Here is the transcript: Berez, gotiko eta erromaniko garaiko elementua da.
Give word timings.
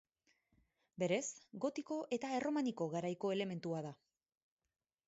Berez, 1.03 1.19
gotiko 1.65 1.99
eta 2.19 2.33
erromaniko 2.39 2.89
garaiko 2.95 3.35
elementua 3.39 3.85
da. 3.91 3.95